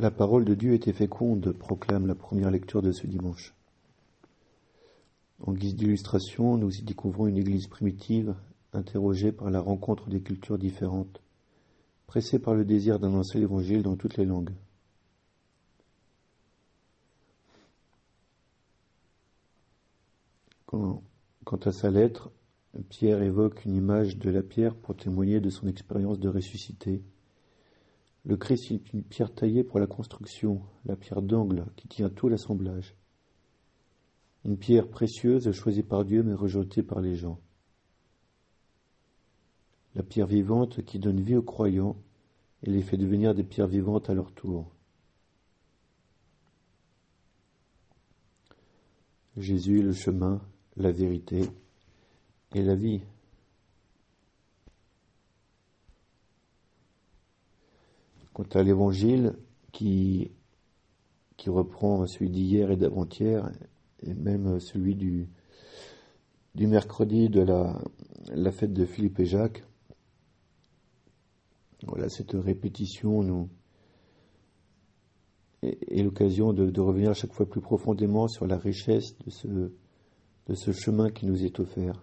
[0.00, 3.52] La parole de Dieu était féconde, proclame la première lecture de ce dimanche.
[5.40, 8.36] En guise d'illustration, nous y découvrons une église primitive,
[8.72, 11.20] interrogée par la rencontre des cultures différentes,
[12.06, 14.54] pressée par le désir d'annoncer l'évangile dans toutes les langues.
[20.66, 22.30] Quant à sa lettre,
[22.88, 27.02] Pierre évoque une image de la pierre pour témoigner de son expérience de ressuscité
[28.28, 32.28] le Christ est une pierre taillée pour la construction, la pierre d'angle qui tient tout
[32.28, 32.94] l'assemblage.
[34.44, 37.40] Une pierre précieuse choisie par Dieu mais rejetée par les gens.
[39.94, 41.96] La pierre vivante qui donne vie aux croyants
[42.64, 44.70] et les fait devenir des pierres vivantes à leur tour.
[49.38, 50.42] Jésus est le chemin,
[50.76, 51.48] la vérité
[52.54, 53.00] et la vie.
[58.38, 59.34] Quant à l'évangile
[59.72, 60.30] qui,
[61.36, 63.50] qui reprend celui d'hier et d'avant-hier,
[64.04, 65.28] et même celui du,
[66.54, 67.82] du mercredi de la,
[68.28, 69.64] la fête de Philippe et Jacques,
[71.88, 73.48] voilà, cette répétition nous
[75.62, 80.54] est, l'occasion de, de, revenir chaque fois plus profondément sur la richesse de ce, de
[80.54, 82.00] ce chemin qui nous est offert.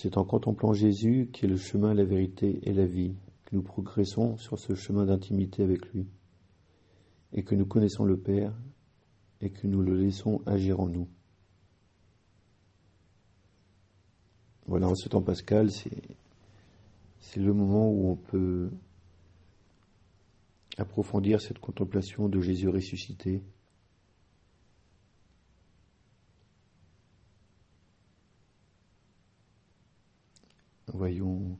[0.00, 3.62] C'est en contemplant Jésus, qui est le chemin, la vérité et la vie, que nous
[3.62, 6.06] progressons sur ce chemin d'intimité avec lui,
[7.32, 8.54] et que nous connaissons le Père,
[9.40, 11.08] et que nous le laissons agir en nous.
[14.68, 18.70] Voilà, en ce temps pascal, c'est le moment où on peut
[20.76, 23.42] approfondir cette contemplation de Jésus ressuscité,
[30.94, 31.58] Voyons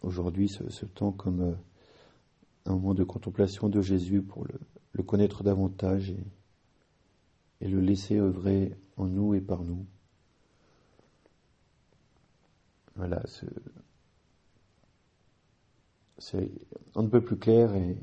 [0.00, 1.54] aujourd'hui ce, temps comme euh,
[2.64, 4.46] un moment de contemplation de Jésus pour
[4.92, 6.10] le, connaître davantage
[7.60, 9.86] et, le laisser œuvrer en nous et par nous.
[12.96, 13.22] Voilà,
[16.18, 16.50] c'est
[16.94, 17.96] un peu plus clair et,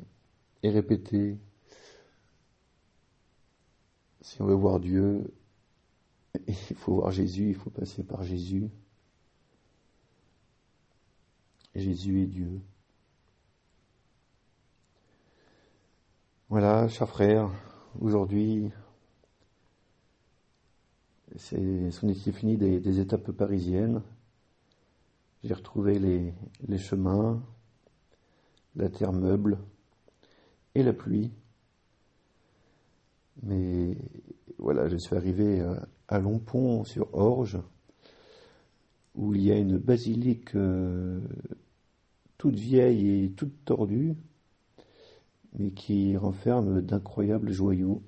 [0.63, 1.37] et répété.
[4.21, 5.33] Si on veut voir Dieu,
[6.47, 8.69] il faut voir Jésus, il faut passer par Jésus.
[11.75, 12.61] Jésus est Dieu.
[16.49, 17.51] Voilà, chers frères,
[18.01, 18.71] aujourd'hui,
[21.35, 24.01] c'est son fini des, des, étapes parisiennes.
[25.43, 26.33] J'ai retrouvé les,
[26.67, 27.41] les, chemins,
[28.75, 29.59] la terre meuble
[30.73, 31.31] et la pluie.
[33.43, 33.95] Mais
[34.57, 37.59] voilà, je suis arrivé à, à Longpont sur Orge,
[39.13, 41.21] où il y a une basilique euh,
[42.39, 44.15] toute vieille et toute tordue,
[45.53, 48.01] mais qui renferme d'incroyables joyaux.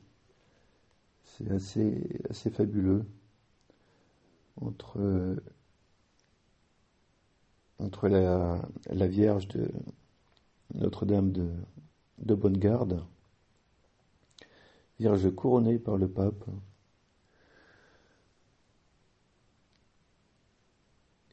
[1.26, 3.06] C'est assez, fabuleux.
[4.62, 5.28] Entre,
[8.08, 9.70] la, Vierge de
[10.76, 11.50] Notre-Dame de,
[12.20, 13.04] de Bonne-Garde,
[15.00, 16.46] Vierge couronnée par le pape,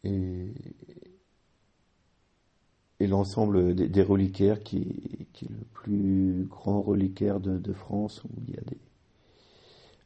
[0.02, 0.52] et
[3.08, 4.78] l'ensemble des, reliquaires qui,
[5.42, 8.78] est le plus grand reliquaire de, France où il y a des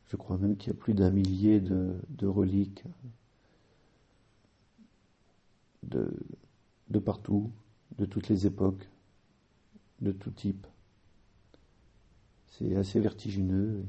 [0.09, 2.85] je crois même qu'il y a plus d'un millier de, reliques
[5.85, 6.13] de,
[6.91, 7.51] de partout,
[7.97, 8.87] de toutes les époques,
[10.03, 10.67] de tout type.
[12.49, 13.83] C'est assez vertigineux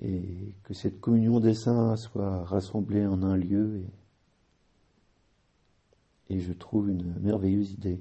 [0.00, 4.01] et que cette communion des saints soit rassemblée en un lieu et
[6.32, 8.00] et je trouve une merveilleuse idée.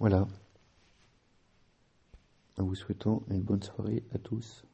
[0.00, 0.26] Voilà.
[2.58, 4.64] En vous souhaitant une bonne soirée à tous.